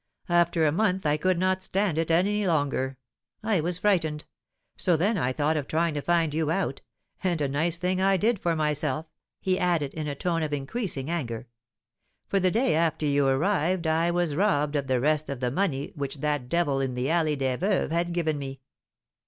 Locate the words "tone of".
10.15-10.53